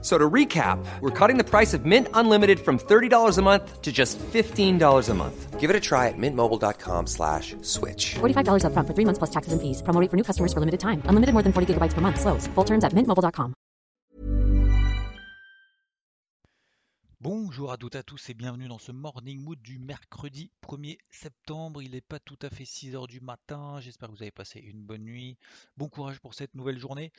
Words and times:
So 0.00 0.16
to 0.16 0.30
recap, 0.30 0.78
we're 1.00 1.10
cutting 1.10 1.38
the 1.38 1.44
price 1.44 1.74
of 1.74 1.84
Mint 1.84 2.06
Unlimited 2.14 2.60
from 2.60 2.78
$30 2.78 3.36
a 3.36 3.42
month 3.42 3.82
to 3.82 3.90
just 3.90 4.16
$15 4.18 5.08
a 5.08 5.14
month. 5.14 5.58
Give 5.58 5.70
it 5.70 5.74
a 5.74 5.80
try 5.80 6.06
at 6.06 6.14
mintmobile.com 6.16 7.08
slash 7.08 7.56
switch. 7.62 8.14
$45 8.20 8.62
upfront 8.62 8.86
for 8.86 8.94
three 8.94 9.04
months 9.04 9.18
plus 9.18 9.30
taxes 9.30 9.52
and 9.52 9.60
fees. 9.60 9.82
Promo 9.82 10.00
rate 10.00 10.10
for 10.10 10.16
new 10.16 10.22
customers 10.22 10.52
for 10.52 10.60
limited 10.60 10.78
time. 10.78 11.02
Unlimited 11.06 11.32
more 11.34 11.42
than 11.42 11.52
40 11.52 11.74
gigabytes 11.74 11.94
per 11.94 12.00
month. 12.00 12.20
Slows. 12.20 12.46
Full 12.54 12.64
terms 12.64 12.84
at 12.84 12.92
mintmobile.com. 12.92 13.54
Bonjour 17.20 17.72
à 17.72 17.76
toutes 17.76 17.96
et 17.96 17.98
à 17.98 18.04
tous 18.04 18.30
et 18.30 18.34
bienvenue 18.34 18.68
dans 18.68 18.78
ce 18.78 18.92
Morning 18.92 19.42
Mood 19.42 19.60
du 19.60 19.80
mercredi 19.80 20.52
1er 20.62 20.98
septembre. 21.10 21.82
Il 21.82 21.90
n'est 21.90 22.00
pas 22.00 22.20
tout 22.20 22.38
à 22.42 22.48
fait 22.48 22.62
6h 22.62 23.08
du 23.08 23.20
matin. 23.20 23.80
J'espère 23.80 24.08
que 24.08 24.14
vous 24.14 24.22
avez 24.22 24.30
passé 24.30 24.60
une 24.60 24.80
bonne 24.80 25.02
nuit. 25.02 25.36
Bon 25.76 25.88
courage 25.88 26.20
pour 26.20 26.34
cette 26.34 26.54
nouvelle 26.54 26.78
journée. 26.78 27.10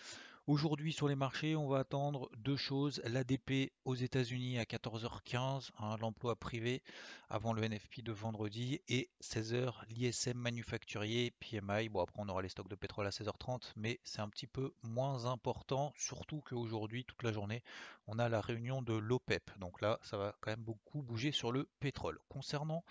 Aujourd'hui 0.50 0.94
sur 0.94 1.08
les 1.08 1.16
marchés, 1.16 1.56
on 1.56 1.68
va 1.68 1.78
attendre 1.78 2.28
deux 2.36 2.58
choses. 2.58 3.04
L'ADP 3.06 3.72
aux 3.86 3.94
États-Unis 3.94 4.58
à 4.58 4.64
14h15, 4.64 5.70
hein, 5.78 5.96
l'emploi 6.02 6.36
privé 6.36 6.82
avant 7.30 7.54
le 7.54 7.62
NFP 7.62 8.02
de 8.02 8.12
vendredi 8.12 8.82
et 8.88 9.12
16h 9.22 9.74
l'ISM 9.90 10.40
manufacturier 10.40 11.36
PMI. 11.40 11.90
Bon 11.90 12.02
après 12.02 12.20
on 12.24 12.30
aura 12.30 12.42
les 12.42 12.50
stocks 12.50 12.68
de 12.68 12.74
pétrole 12.74 13.06
à 13.06 13.12
16h30, 13.12 13.74
mais 13.76 14.00
c'est 14.04 14.22
un 14.22 14.30
petit 14.30 14.48
peu 14.48 14.74
moins 14.82 15.28
important, 15.28 15.94
surtout 15.96 16.42
qu'aujourd'hui 16.42 17.06
toute 17.06 17.22
la 17.22 17.32
journée 17.32 17.62
on 18.08 18.18
a 18.18 18.28
la 18.28 18.42
réunion 18.42 18.82
de 18.82 18.94
l'OPEP. 18.94 19.52
Donc 19.60 19.82
là 19.82 20.00
ça 20.02 20.18
va 20.18 20.36
quand 20.42 20.50
même 20.50 20.64
beaucoup 20.64 21.04
bouger 21.04 21.32
sur 21.32 21.52
le 21.52 21.70
pétrole. 21.80 22.18
Concernant 22.28 22.84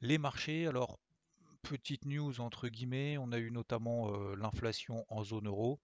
les 0.00 0.18
marchés, 0.18 0.66
alors 0.66 0.98
petite 1.64 2.04
news 2.04 2.40
entre 2.40 2.68
guillemets, 2.68 3.18
on 3.18 3.32
a 3.32 3.38
eu 3.38 3.50
notamment 3.50 4.12
euh, 4.12 4.36
l'inflation 4.36 5.04
en 5.08 5.24
zone 5.24 5.48
euro. 5.48 5.80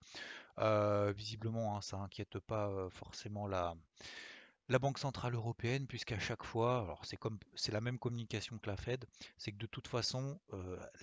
Euh, 0.58 1.12
visiblement, 1.16 1.76
hein, 1.76 1.80
ça 1.80 1.96
inquiète 1.96 2.38
pas 2.38 2.68
euh, 2.68 2.90
forcément 2.90 3.46
la, 3.46 3.74
Banque 4.80 4.98
Centrale 4.98 5.34
Européenne, 5.34 5.86
puisqu'à 5.86 6.18
chaque 6.18 6.44
fois, 6.44 6.82
alors 6.82 7.02
c'est 7.54 7.72
la 7.72 7.80
même 7.80 7.98
communication 7.98 8.58
que 8.58 8.70
la 8.70 8.76
Fed, 8.76 9.04
c'est 9.36 9.50
que 9.50 9.58
de 9.58 9.66
toute 9.66 9.88
façon, 9.88 10.38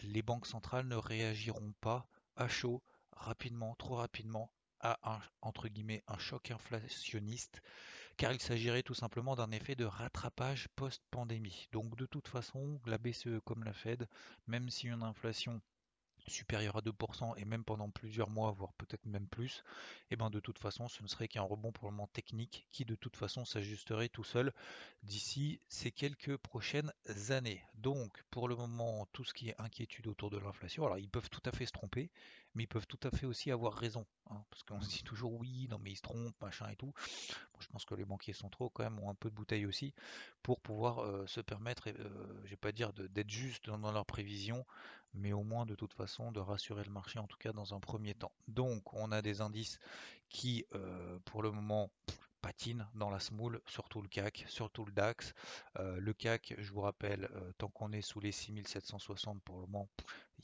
les 0.04 0.22
banques 0.22 0.48
centrales 0.48 0.88
ne 0.88 0.96
réagiront 0.96 1.74
pas 1.82 2.08
à 2.38 2.48
chaud, 2.48 2.82
rapidement, 3.12 3.76
trop 3.76 3.96
rapidement, 3.96 4.50
à 4.80 5.20
entre 5.42 5.68
guillemets 5.68 6.04
un 6.08 6.18
choc 6.18 6.50
inflationniste, 6.50 7.62
car 8.18 8.34
il 8.34 8.42
s'agirait 8.42 8.84
tout 8.84 8.96
simplement 8.96 9.36
d'un 9.36 9.52
effet 9.52 9.76
de 9.76 9.86
rattrapage 9.86 10.68
post-pandémie. 10.76 11.70
Donc 11.72 11.96
de 11.96 12.06
toute 12.06 12.28
façon, 12.28 12.80
la 12.86 12.98
BCE 12.98 13.40
comme 13.46 13.64
la 13.64 13.74
Fed, 13.74 14.08
même 14.48 14.70
si 14.70 14.88
une 14.88 15.04
inflation 15.04 15.62
supérieur 16.28 16.76
à 16.78 16.82
2% 16.82 17.34
et 17.38 17.46
même 17.46 17.64
pendant 17.64 17.90
plusieurs 17.90 18.30
mois, 18.30 18.52
voire 18.52 18.74
peut-être 18.74 19.06
même 19.06 19.28
plus, 19.28 19.64
et 20.12 20.16
ben 20.16 20.30
de 20.30 20.40
toute 20.40 20.60
façon 20.60 20.88
ce 20.88 21.02
ne 21.04 21.08
serait 21.08 21.28
qu'un 21.28 21.42
rebond 21.42 21.72
pour 21.72 21.86
le 21.86 21.92
moment 21.92 22.08
technique 22.08 22.68
qui 22.72 22.86
de 22.86 22.96
toute 22.96 23.16
façon 23.16 23.46
s'ajusterait 23.46 24.10
tout 24.10 24.24
seul 24.24 24.54
d'ici 25.04 25.62
ces 25.68 25.92
quelques 25.92 26.38
prochaines 26.38 26.92
années. 27.30 27.64
Donc 27.76 28.24
pour 28.30 28.48
le 28.48 28.56
moment 28.56 29.08
tout 29.14 29.24
ce 29.24 29.34
qui 29.34 29.50
est 29.50 29.60
inquiétude 29.60 30.08
autour 30.08 30.30
de 30.30 30.38
l'inflation, 30.38 30.86
alors 30.86 30.98
ils 30.98 31.10
peuvent 31.10 31.30
tout 31.30 31.44
à 31.46 31.52
fait 31.52 31.66
se 31.66 31.72
tromper, 31.72 32.12
mais 32.54 32.64
ils 32.64 32.68
peuvent 32.68 32.88
tout 32.88 33.00
à 33.04 33.12
fait 33.12 33.26
aussi 33.26 33.52
avoir 33.52 33.74
raison, 33.74 34.06
hein, 34.30 34.44
parce 34.50 34.64
qu'on 34.64 34.82
se 34.82 34.90
dit 34.90 35.04
toujours 35.04 35.34
oui, 35.34 35.68
non 35.70 35.80
mais 35.80 35.92
ils 35.92 35.98
se 35.98 36.02
trompent, 36.02 36.42
machin 36.42 36.68
et 36.70 36.76
tout. 36.76 36.94
Je 37.60 37.68
pense 37.68 37.86
que 37.86 37.96
les 37.96 38.06
banquiers 38.06 38.34
centraux 38.34 38.70
quand 38.70 38.84
même 38.84 39.00
ont 39.00 39.10
un 39.10 39.16
peu 39.16 39.30
de 39.30 39.36
bouteille 39.36 39.66
aussi 39.66 39.94
pour 40.44 40.60
pouvoir 40.60 41.00
euh, 41.00 41.26
se 41.28 41.42
permettre, 41.42 41.90
euh, 41.90 42.42
je 42.44 42.50
vais 42.52 42.58
pas 42.58 42.72
dire 42.72 42.94
d'être 42.94 43.30
juste 43.30 43.66
dans, 43.66 43.78
dans 43.78 43.92
leurs 43.92 44.06
prévisions, 44.06 44.66
mais 45.18 45.34
au 45.34 45.44
moins 45.44 45.66
de 45.66 45.76
toute 45.76 45.94
façon 45.94 46.32
de 46.32 46.40
rassurer 46.40 46.84
le 46.84 46.92
marché 46.92 47.20
en 47.20 47.28
tout 47.28 47.38
cas 47.38 47.52
dans 47.52 47.74
un 47.74 47.80
premier 47.80 48.14
temps. 48.14 48.32
Donc 48.48 48.94
on 48.94 49.12
a 49.12 49.22
des 49.22 49.42
indices 49.42 49.80
qui 50.30 50.66
euh, 50.74 51.20
pour 51.26 51.42
le 51.42 51.52
moment 51.52 51.90
dans 52.96 53.10
la 53.10 53.20
smoule, 53.20 53.62
surtout 53.66 54.02
le 54.02 54.08
CAC, 54.08 54.46
surtout 54.48 54.86
le 54.86 54.92
DAX. 54.92 55.34
Euh, 55.80 56.00
le 56.00 56.14
CAC, 56.14 56.56
je 56.58 56.72
vous 56.72 56.82
rappelle, 56.82 57.30
euh, 57.36 57.52
tant 57.58 57.70
qu'on 57.70 57.92
est 57.92 58.02
sous 58.02 58.20
les 58.20 58.32
6760 58.32 59.42
pour 59.44 59.56
le 59.60 59.62
moment, 59.68 59.90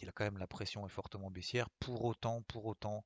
il 0.02 0.10
a 0.10 0.12
quand 0.12 0.24
même 0.24 0.38
la 0.38 0.48
pression 0.48 0.86
est 0.86 0.90
fortement 0.90 1.30
baissière. 1.30 1.70
Pour 1.80 2.04
autant, 2.06 2.42
pour 2.44 2.66
autant, 2.66 3.04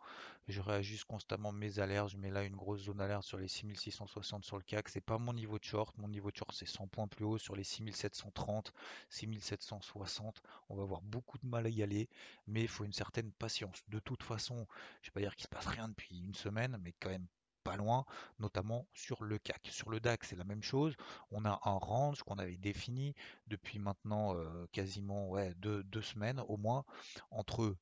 je 0.48 0.62
réajuste 0.62 1.06
constamment 1.06 1.52
mes 1.52 1.80
alertes. 1.80 2.10
Je 2.10 2.18
mets 2.18 2.32
là 2.32 2.44
une 2.44 2.56
grosse 2.56 2.84
zone 2.84 2.98
d'alerte 2.98 3.24
sur 3.24 3.38
les 3.38 3.48
6660 3.48 4.46
sur 4.46 4.58
le 4.58 4.64
CAC. 4.64 4.90
C'est 4.90 5.02
pas 5.02 5.18
mon 5.18 5.34
niveau 5.34 5.60
de 5.60 5.64
short. 5.64 5.98
Mon 5.98 6.08
niveau 6.08 6.32
de 6.32 6.38
short, 6.38 6.54
c'est 6.54 6.68
100 6.68 6.88
points 6.88 7.08
plus 7.08 7.26
haut 7.26 7.38
sur 7.38 7.56
les 7.56 7.64
6730, 7.64 8.74
6760. 9.10 10.42
On 10.70 10.76
va 10.76 10.84
avoir 10.84 11.02
beaucoup 11.02 11.38
de 11.38 11.46
mal 11.48 11.66
à 11.66 11.70
y 11.70 11.84
aller, 11.84 12.10
mais 12.48 12.62
il 12.62 12.68
faut 12.68 12.86
une 12.86 12.94
certaine 12.94 13.32
patience. 13.32 13.84
De 13.90 14.00
toute 14.00 14.24
façon, 14.24 14.66
je 15.02 15.10
vais 15.10 15.14
pas 15.14 15.20
dire 15.22 15.36
qu'il 15.36 15.44
se 15.44 15.50
passe 15.50 15.68
rien 15.68 15.90
depuis 15.90 16.20
une 16.20 16.36
semaine, 16.36 16.78
mais 16.82 16.94
quand 17.00 17.10
même 17.10 17.28
loin, 17.76 18.06
notamment 18.40 18.88
sur 18.94 19.24
le 19.24 19.38
CAC. 19.38 19.68
Sur 19.72 19.90
le 19.90 20.00
DAX, 20.00 20.30
c'est 20.30 20.36
la 20.36 20.44
même 20.44 20.64
chose. 20.64 20.96
On 21.32 21.46
a 21.46 21.60
un 21.66 21.78
range 21.78 22.24
qu'on 22.24 22.38
avait 22.38 22.58
défini 22.58 23.16
depuis 23.48 23.80
maintenant 23.80 24.36
euh, 24.36 24.68
quasiment 24.72 25.30
ouais, 25.30 25.54
deux, 25.56 25.84
deux, 25.84 26.02
semaines 26.02 26.42
au 26.48 26.58
moins, 26.58 26.86
entre 27.32 27.76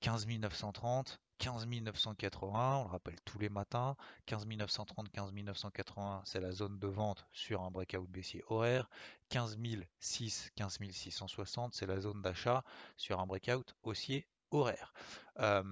15 0.00 0.26
930 0.26 1.20
15 1.42 1.66
980, 1.66 2.78
on 2.78 2.84
le 2.84 2.88
rappelle 2.88 3.20
tous 3.24 3.40
les 3.40 3.48
matins, 3.48 3.96
15 4.26 4.46
930, 4.46 5.10
15 5.10 5.32
980, 5.32 6.22
c'est 6.24 6.40
la 6.40 6.52
zone 6.52 6.78
de 6.78 6.86
vente 6.86 7.26
sur 7.32 7.62
un 7.62 7.70
breakout 7.72 8.08
baissier 8.08 8.44
horaire, 8.46 8.88
15 9.30 9.58
006, 9.98 10.52
15 10.54 10.78
660, 10.92 11.74
c'est 11.74 11.86
la 11.86 12.00
zone 12.00 12.22
d'achat 12.22 12.62
sur 12.96 13.18
un 13.18 13.26
breakout 13.26 13.74
haussier 13.82 14.28
horaire. 14.52 14.92
Euh, 15.40 15.62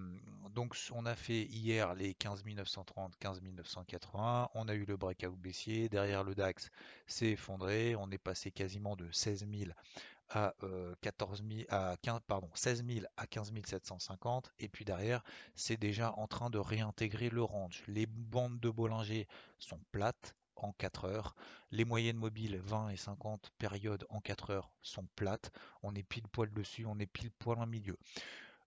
donc 0.55 0.77
on 0.93 1.07
a 1.07 1.15
fait 1.15 1.43
hier 1.43 1.95
les 1.95 2.15
15 2.15 2.45
930, 2.45 3.17
15 3.19 3.43
980, 3.43 4.51
on 4.55 4.69
a 4.69 4.75
eu 4.75 4.85
le 4.85 4.97
breakout 4.97 5.37
baissier, 5.37 5.89
derrière 5.89 6.25
le 6.25 6.35
DAX 6.35 6.71
s'est 7.07 7.31
effondré, 7.31 7.95
on 7.97 8.11
est 8.11 8.19
passé 8.19 8.51
quasiment 8.51 8.97
de 8.97 9.11
16 9.13 9.47
000 9.51 9.71
à, 10.31 10.55
euh, 10.63 10.95
14 11.03 11.43
000, 11.49 11.65
à 11.69 11.97
15, 12.03 12.21
pardon, 12.27 12.49
16 12.55 12.85
000 12.87 13.07
à 13.17 13.27
15 13.27 13.53
750 13.65 14.51
et 14.59 14.69
puis 14.69 14.85
derrière 14.85 15.23
c'est 15.55 15.77
déjà 15.77 16.13
en 16.17 16.27
train 16.27 16.51
de 16.51 16.59
réintégrer 16.59 17.31
le 17.31 17.43
range. 17.43 17.83
Les 17.87 18.07
bandes 18.07 18.59
de 18.61 18.71
Bollinger 18.71 19.29
sont 19.59 19.81
plates 19.93 20.35
en 20.57 20.73
4 20.73 21.05
heures. 21.05 21.35
Les 21.71 21.85
moyennes 21.85 22.17
mobiles 22.17 22.59
20 22.59 22.91
et 22.91 22.97
50 22.97 23.51
périodes 23.59 24.07
en 24.11 24.21
4 24.21 24.51
heures 24.51 24.71
sont 24.83 25.07
plates. 25.17 25.51
On 25.83 25.95
est 25.95 26.03
pile 26.03 26.29
poil 26.29 26.53
dessus, 26.53 26.87
on 26.87 26.99
est 26.99 27.07
pile 27.07 27.31
poil 27.31 27.59
en 27.59 27.67
milieu. 27.67 27.97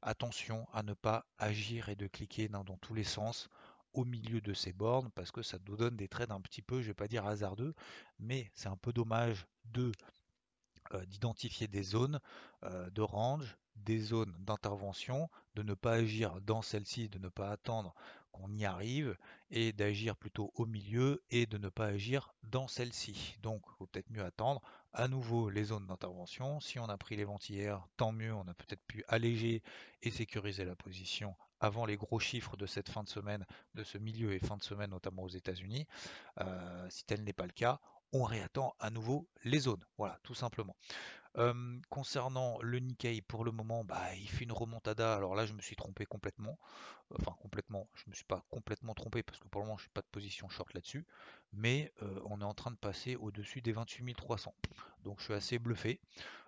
Attention 0.06 0.68
à 0.74 0.84
ne 0.84 0.94
pas 0.94 1.26
agir 1.38 1.88
et 1.88 1.96
de 1.96 2.08
cliquer 2.08 2.50
dans, 2.50 2.66
tous 2.82 2.94
les 2.94 3.06
sens 3.06 3.50
au 3.94 4.04
milieu 4.04 4.42
de 4.42 4.54
ces 4.54 4.74
bornes 4.74 5.10
parce 5.12 5.32
que 5.32 5.42
ça 5.42 5.58
nous 5.66 5.78
donne 5.78 5.96
des 5.96 6.10
trades 6.10 6.32
un 6.32 6.42
petit 6.42 6.62
peu, 6.62 6.82
je 6.82 6.88
vais 6.88 6.94
pas 6.94 7.08
dire 7.08 7.26
hasardeux, 7.26 7.74
mais 8.20 8.52
c'est 8.54 8.68
un 8.68 8.76
peu 8.76 8.92
dommage 8.92 9.48
euh, 9.78 11.06
d'identifier 11.06 11.70
des 11.70 11.84
zones 11.84 12.20
euh, 12.64 12.90
de 12.90 13.02
range, 13.02 13.58
des 13.78 13.98
zones 13.98 14.36
d'intervention, 14.40 15.30
de 15.56 15.64
ne 15.64 15.74
pas 15.74 15.94
agir 15.94 16.42
dans 16.42 16.62
celle-ci, 16.62 17.08
de 17.08 17.18
ne 17.18 17.30
pas 17.30 17.52
attendre 17.52 17.96
qu'on 18.34 18.52
y 18.52 18.66
arrive 18.66 19.18
et 19.52 19.72
d'agir 19.72 20.18
plutôt 20.18 20.52
au 20.56 20.66
milieu 20.66 21.24
et 21.30 21.46
de 21.46 21.58
ne 21.58 21.70
pas 21.70 21.86
agir 21.86 22.34
dans 22.44 22.68
celle-ci. 22.68 23.38
Donc, 23.42 23.62
il 23.68 23.76
vaut 23.80 23.88
peut-être 23.88 24.10
mieux 24.10 24.26
attendre 24.26 24.62
à 24.94 25.08
nouveau 25.08 25.50
les 25.50 25.66
zones 25.66 25.88
d'intervention. 25.88 26.60
Si 26.60 26.80
on 26.80 26.86
a 26.86 26.98
pris 26.98 27.16
les 27.16 27.24
ventes 27.24 27.50
hier, 27.50 27.86
tant 27.98 28.12
mieux, 28.12 28.34
on 28.34 28.48
a 28.48 28.54
peut-être 28.54 28.84
pu 28.86 29.04
alléger 29.08 29.64
et 30.02 30.12
sécuriser 30.12 30.66
la 30.66 30.76
position 30.76 31.36
avant 31.60 31.86
les 31.86 31.96
gros 31.96 32.20
chiffres 32.20 32.58
de 32.58 32.66
cette 32.66 32.90
fin 32.90 33.04
de 33.04 33.10
semaine, 33.10 33.46
de 33.74 33.84
ce 33.84 33.98
milieu 33.98 34.34
et 34.34 34.40
fin 34.40 34.58
de 34.58 34.64
semaine, 34.64 34.92
notamment 34.92 35.24
aux 35.24 35.30
États-Unis. 35.30 35.88
Euh, 36.42 36.90
si 36.90 37.06
tel 37.06 37.24
n'est 37.24 37.34
pas 37.34 37.46
le 37.46 37.54
cas, 37.54 37.80
on 38.12 38.24
réattend 38.24 38.76
à 38.80 38.90
nouveau 38.90 39.28
les 39.44 39.60
zones. 39.60 39.84
Voilà, 39.98 40.20
tout 40.24 40.36
simplement. 40.36 40.76
Concernant 41.90 42.60
le 42.62 42.80
Nikkei, 42.80 43.22
pour 43.22 43.44
le 43.44 43.52
moment, 43.52 43.84
bah, 43.84 44.16
il 44.16 44.30
fait 44.30 44.44
une 44.44 44.52
remontada. 44.52 45.16
Alors 45.16 45.36
là, 45.36 45.46
je 45.46 45.54
me 45.54 45.62
suis 45.62 45.76
trompé 45.76 46.06
complètement. 46.06 46.60
Enfin, 47.20 47.36
complètement. 47.42 47.88
Je 47.96 48.04
ne 48.06 48.12
me 48.12 48.16
suis 48.16 48.26
pas 48.26 48.46
complètement 48.50 48.94
trompé 48.94 49.24
parce 49.24 49.40
que 49.40 49.48
pour 49.48 49.62
le 49.62 49.68
moment, 49.68 49.78
je 49.78 49.86
n'ai 49.86 49.92
pas 49.94 50.02
de 50.02 50.08
position 50.12 50.48
short 50.50 50.74
là-dessus. 50.74 51.06
Mais 51.52 51.92
on 52.26 52.42
est 52.42 52.46
en 52.46 52.54
train 52.54 52.72
de 52.72 52.78
passer 52.78 53.16
au-dessus 53.16 53.62
des 53.62 53.72
28 53.72 54.14
300. 54.14 54.54
Donc 55.04 55.20
je 55.20 55.26
suis 55.26 55.34
assez 55.34 55.60
bluffé. 55.60 56.00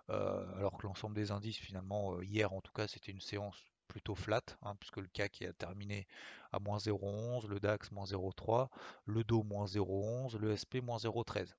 Alors 0.08 0.78
que 0.78 0.86
l'ensemble 0.86 1.16
des 1.16 1.32
indices, 1.32 1.58
finalement, 1.58 2.22
hier 2.22 2.54
en 2.54 2.62
tout 2.62 2.74
cas, 2.74 2.88
c'était 2.88 3.12
une 3.12 3.22
séance 3.22 3.58
plutôt 3.96 4.14
flat, 4.14 4.44
hein, 4.62 4.76
puisque 4.78 4.98
le 4.98 5.08
CAC 5.08 5.44
a 5.44 5.54
terminé 5.54 6.06
à 6.52 6.60
moins 6.60 6.80
0,11, 6.80 7.48
le 7.48 7.62
DAX 7.62 7.94
moins 7.94 8.04
0,3, 8.04 8.68
le 9.06 9.24
DO 9.24 9.42
moins 9.44 9.68
0,11, 9.68 10.38
le 10.38 10.54
SP 10.54 10.84
moins 10.84 10.98
0,13. 10.98 11.56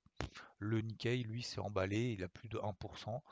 Le 0.59 0.83
Nikkei, 0.83 1.23
lui, 1.23 1.43
s'est 1.43 1.61
emballé, 1.61 2.13
il 2.13 2.23
a 2.23 2.29
plus 2.29 2.49
de 2.51 2.59
1%, 2.59 3.23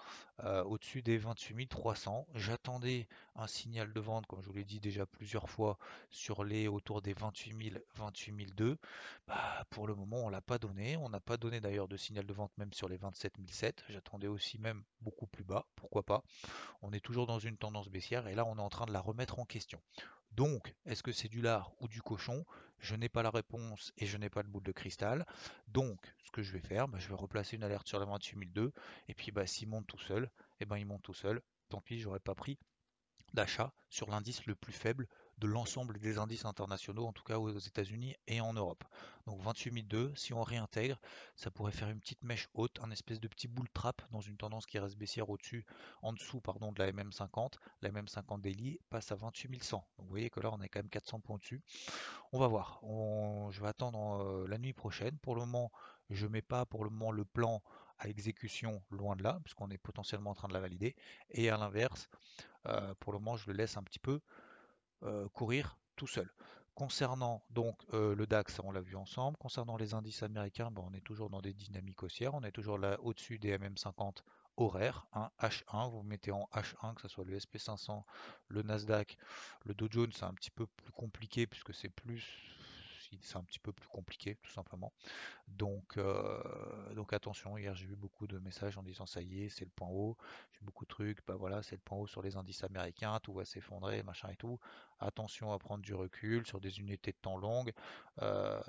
euh, 0.44 0.64
au-dessus 0.64 1.02
des 1.02 1.18
28 1.18 1.66
300. 1.68 2.26
J'attendais 2.34 3.08
un 3.36 3.46
signal 3.46 3.92
de 3.92 4.00
vente, 4.00 4.26
comme 4.26 4.40
je 4.42 4.46
vous 4.46 4.54
l'ai 4.54 4.64
dit 4.64 4.80
déjà 4.80 5.04
plusieurs 5.04 5.50
fois, 5.50 5.78
sur 6.10 6.44
les 6.44 6.66
autour 6.66 7.02
des 7.02 7.12
28 7.12 7.70
000, 7.72 7.84
28 7.96 8.54
002. 8.56 8.78
Bah, 9.26 9.66
pour 9.68 9.86
le 9.86 9.94
moment, 9.94 10.24
on 10.24 10.30
l'a 10.30 10.40
pas 10.40 10.58
donné. 10.58 10.96
On 10.96 11.10
n'a 11.10 11.20
pas 11.20 11.36
donné 11.36 11.60
d'ailleurs 11.60 11.88
de 11.88 11.96
signal 11.98 12.24
de 12.24 12.32
vente 12.32 12.52
même 12.56 12.72
sur 12.72 12.88
les 12.88 12.96
27 12.96 13.34
007. 13.46 13.84
J'attendais 13.88 14.28
aussi 14.28 14.58
même 14.58 14.82
beaucoup 15.02 15.23
bas, 15.44 15.66
pourquoi 15.76 16.02
pas. 16.02 16.22
On 16.82 16.92
est 16.92 17.04
toujours 17.04 17.26
dans 17.26 17.38
une 17.38 17.56
tendance 17.56 17.88
baissière 17.88 18.26
et 18.26 18.34
là, 18.34 18.44
on 18.44 18.56
est 18.56 18.62
en 18.62 18.68
train 18.68 18.86
de 18.86 18.92
la 18.92 19.00
remettre 19.00 19.38
en 19.38 19.44
question. 19.44 19.80
Donc, 20.32 20.74
est-ce 20.84 21.02
que 21.02 21.12
c'est 21.12 21.28
du 21.28 21.40
lard 21.40 21.72
ou 21.80 21.86
du 21.86 22.02
cochon? 22.02 22.44
Je 22.78 22.96
n'ai 22.96 23.08
pas 23.08 23.22
la 23.22 23.30
réponse 23.30 23.92
et 23.98 24.06
je 24.06 24.16
n'ai 24.16 24.28
pas 24.28 24.42
de 24.42 24.48
boule 24.48 24.64
de 24.64 24.72
cristal. 24.72 25.24
Donc, 25.68 26.12
ce 26.24 26.30
que 26.32 26.42
je 26.42 26.52
vais 26.52 26.60
faire, 26.60 26.88
bah, 26.88 26.98
je 26.98 27.08
vais 27.08 27.14
replacer 27.14 27.56
une 27.56 27.62
alerte 27.62 27.86
sur 27.86 28.00
la 28.00 28.06
28002. 28.06 28.72
Et 29.08 29.14
puis, 29.14 29.30
bah, 29.30 29.46
s'il 29.46 29.68
monte 29.68 29.86
tout 29.86 30.00
seul, 30.00 30.30
eh 30.60 30.64
ben, 30.64 30.76
il 30.76 30.86
monte 30.86 31.02
tout 31.02 31.14
seul. 31.14 31.40
Tant 31.68 31.80
pis, 31.80 32.00
j'aurais 32.00 32.20
pas 32.20 32.34
pris 32.34 32.58
d'achat 33.32 33.72
sur 33.90 34.10
l'indice 34.10 34.44
le 34.46 34.54
plus 34.54 34.72
faible 34.72 35.08
de 35.38 35.46
l'ensemble 35.46 35.98
des 35.98 36.18
indices 36.18 36.44
internationaux, 36.44 37.06
en 37.06 37.12
tout 37.12 37.24
cas 37.24 37.38
aux 37.38 37.58
États-Unis 37.58 38.14
et 38.26 38.40
en 38.40 38.52
Europe. 38.52 38.84
Donc 39.26 39.40
28002, 39.40 40.12
si 40.14 40.32
on 40.32 40.42
réintègre, 40.42 41.00
ça 41.34 41.50
pourrait 41.50 41.72
faire 41.72 41.88
une 41.88 41.98
petite 41.98 42.22
mèche 42.22 42.48
haute, 42.54 42.78
un 42.82 42.90
espèce 42.90 43.20
de 43.20 43.28
petit 43.28 43.48
bull 43.48 43.68
trap 43.70 44.02
dans 44.10 44.20
une 44.20 44.36
tendance 44.36 44.66
qui 44.66 44.78
reste 44.78 44.96
baissière 44.96 45.30
au-dessus, 45.30 45.64
en 46.02 46.12
dessous 46.12 46.40
pardon, 46.40 46.72
de 46.72 46.82
la 46.82 46.92
MM50. 46.92 47.54
La 47.82 47.90
MM50 47.90 48.40
daily 48.42 48.78
passe 48.90 49.12
à 49.12 49.16
28100. 49.16 49.76
Donc 49.76 50.06
vous 50.06 50.10
voyez 50.10 50.30
que 50.30 50.40
là 50.40 50.50
on 50.52 50.60
est 50.60 50.68
quand 50.68 50.80
même 50.80 50.90
400 50.90 51.20
points 51.20 51.36
au-dessus. 51.36 51.62
On 52.32 52.38
va 52.38 52.48
voir. 52.48 52.80
je 53.50 53.60
vais 53.60 53.68
attendre 53.68 54.22
euh, 54.22 54.46
la 54.48 54.58
nuit 54.58 54.72
prochaine. 54.72 55.16
Pour 55.18 55.34
le 55.34 55.40
moment, 55.40 55.70
je 56.10 56.26
mets 56.26 56.42
pas 56.42 56.66
pour 56.66 56.84
le 56.84 56.90
moment 56.90 57.12
le 57.12 57.24
plan 57.24 57.62
à 57.98 58.08
exécution 58.08 58.82
loin 58.90 59.16
de 59.16 59.22
là, 59.22 59.38
puisqu'on 59.44 59.70
est 59.70 59.78
potentiellement 59.78 60.30
en 60.30 60.34
train 60.34 60.48
de 60.48 60.52
la 60.52 60.60
valider. 60.60 60.96
Et 61.30 61.48
à 61.48 61.56
l'inverse, 61.56 62.08
euh, 62.66 62.94
pour 63.00 63.12
le 63.12 63.18
moment, 63.18 63.36
je 63.36 63.50
le 63.50 63.56
laisse 63.56 63.76
un 63.76 63.82
petit 63.82 63.98
peu 63.98 64.20
courir 65.32 65.78
tout 65.96 66.06
seul. 66.06 66.30
Concernant 66.74 67.44
donc 67.50 67.76
euh, 67.92 68.16
le 68.16 68.26
DAX, 68.26 68.60
on 68.64 68.72
l'a 68.72 68.80
vu 68.80 68.96
ensemble. 68.96 69.36
Concernant 69.36 69.76
les 69.76 69.94
indices 69.94 70.24
américains, 70.24 70.72
bon, 70.72 70.88
on 70.90 70.92
est 70.92 71.04
toujours 71.04 71.30
dans 71.30 71.40
des 71.40 71.54
dynamiques 71.54 72.02
haussières. 72.02 72.34
On 72.34 72.42
est 72.42 72.50
toujours 72.50 72.78
là 72.78 72.98
au-dessus 73.00 73.38
des 73.38 73.56
MM50 73.56 74.24
horaires. 74.56 75.06
H1, 75.40 75.90
vous 75.92 76.02
mettez 76.02 76.32
en 76.32 76.48
H1, 76.52 76.94
que 76.94 77.02
ce 77.02 77.08
soit 77.08 77.24
le 77.24 77.38
SP500, 77.38 78.02
le 78.48 78.62
Nasdaq, 78.62 79.16
le 79.64 79.74
Dow 79.74 79.86
Jones, 79.88 80.10
c'est 80.12 80.24
un 80.24 80.34
petit 80.34 80.50
peu 80.50 80.66
plus 80.66 80.90
compliqué 80.90 81.46
puisque 81.46 81.72
c'est 81.72 81.90
plus 81.90 82.24
c'est 83.22 83.36
un 83.36 83.42
petit 83.42 83.58
peu 83.58 83.72
plus 83.72 83.88
compliqué 83.88 84.36
tout 84.42 84.50
simplement. 84.50 84.92
Donc, 85.48 85.96
euh, 85.98 86.94
donc 86.94 87.12
attention, 87.12 87.58
hier 87.58 87.74
j'ai 87.74 87.86
vu 87.86 87.96
beaucoup 87.96 88.26
de 88.26 88.38
messages 88.38 88.78
en 88.78 88.82
disant 88.82 89.06
ça 89.06 89.20
y 89.22 89.44
est, 89.44 89.48
c'est 89.48 89.64
le 89.64 89.70
point 89.70 89.88
haut, 89.88 90.16
j'ai 90.52 90.60
beaucoup 90.62 90.84
de 90.84 90.88
trucs, 90.88 91.24
bah 91.26 91.34
voilà, 91.36 91.62
c'est 91.62 91.76
le 91.76 91.82
point 91.82 91.98
haut 91.98 92.06
sur 92.06 92.22
les 92.22 92.36
indices 92.36 92.64
américains, 92.64 93.18
tout 93.22 93.34
va 93.34 93.44
s'effondrer, 93.44 94.02
machin 94.02 94.28
et 94.30 94.36
tout. 94.36 94.58
Attention 95.00 95.52
à 95.52 95.58
prendre 95.58 95.82
du 95.82 95.94
recul 95.94 96.46
sur 96.46 96.60
des 96.60 96.80
unités 96.80 97.12
de 97.12 97.16
temps 97.16 97.36
longues, 97.36 97.72
euh, 98.22 98.60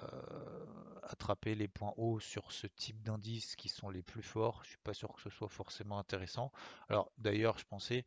attraper 1.04 1.56
les 1.56 1.68
points 1.68 1.94
hauts 1.98 2.20
sur 2.20 2.52
ce 2.52 2.68
type 2.68 3.02
d'indices 3.04 3.56
qui 3.56 3.70
sont 3.70 3.90
les 3.90 4.02
plus 4.02 4.24
forts, 4.24 4.62
je 4.64 4.70
suis 4.70 4.78
pas 4.80 4.94
sûr 4.94 5.14
que 5.14 5.22
ce 5.22 5.30
soit 5.30 5.50
forcément 5.50 5.98
intéressant. 5.98 6.52
Alors 6.90 7.12
d'ailleurs, 7.18 7.58
je 7.58 7.66
pensais 7.66 8.06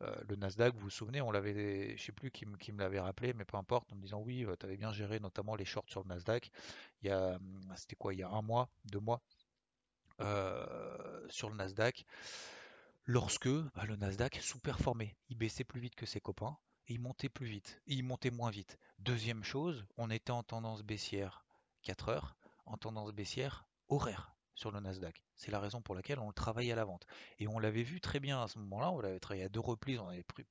le 0.00 0.36
Nasdaq, 0.36 0.74
vous 0.74 0.80
vous 0.80 0.90
souvenez, 0.90 1.20
on 1.22 1.30
l'avait, 1.30 1.96
je 1.96 2.02
sais 2.02 2.12
plus 2.12 2.30
qui, 2.30 2.46
me 2.46 2.78
l'avait 2.78 3.00
rappelé, 3.00 3.32
mais 3.32 3.44
peu 3.44 3.56
importe, 3.56 3.92
en 3.92 3.96
me 3.96 4.02
disant 4.02 4.20
oui, 4.20 4.46
tu 4.58 4.66
avais 4.66 4.76
bien 4.76 4.92
géré 4.92 5.20
notamment 5.20 5.54
les 5.54 5.64
shorts 5.64 5.88
sur 5.88 6.02
le 6.02 6.08
Nasdaq. 6.08 6.50
Il 7.02 7.08
y 7.08 7.10
a, 7.10 7.38
c'était 7.76 7.96
quoi, 7.96 8.12
il 8.12 8.20
y 8.20 8.22
a 8.22 8.28
un 8.28 8.42
mois, 8.42 8.68
deux 8.84 9.00
mois, 9.00 9.22
euh, 10.20 11.26
sur 11.28 11.48
le 11.48 11.56
Nasdaq, 11.56 12.04
lorsque 13.04 13.48
bah, 13.48 13.84
le 13.86 13.96
Nasdaq 13.96 14.36
sous-performait. 14.42 15.16
Il 15.28 15.38
baissait 15.38 15.64
plus 15.64 15.80
vite 15.80 15.94
que 15.94 16.06
ses 16.06 16.20
copains 16.20 16.58
il 16.88 17.00
montait 17.00 17.28
plus 17.28 17.46
vite, 17.46 17.80
il 17.86 18.04
montait 18.04 18.30
moins 18.30 18.50
vite. 18.50 18.78
Deuxième 18.98 19.42
chose, 19.42 19.84
on 19.96 20.10
était 20.10 20.30
en 20.30 20.42
tendance 20.42 20.82
baissière 20.82 21.44
4 21.82 22.08
heures, 22.10 22.36
en 22.64 22.76
tendance 22.76 23.12
baissière 23.12 23.66
horaire 23.88 24.35
sur 24.56 24.72
le 24.72 24.80
Nasdaq. 24.80 25.22
C'est 25.36 25.52
la 25.52 25.60
raison 25.60 25.80
pour 25.80 25.94
laquelle 25.94 26.18
on 26.18 26.26
le 26.26 26.32
travaillait 26.32 26.72
à 26.72 26.76
la 26.76 26.84
vente. 26.84 27.06
Et 27.38 27.46
on 27.46 27.58
l'avait 27.58 27.82
vu 27.82 28.00
très 28.00 28.18
bien 28.18 28.42
à 28.42 28.48
ce 28.48 28.58
moment-là, 28.58 28.90
on 28.90 28.98
l'avait 28.98 29.20
travaillé 29.20 29.44
à 29.44 29.48
deux 29.48 29.60
reprises, 29.60 30.00
on 30.00 30.08
avait 30.08 30.24
pris 30.24 30.44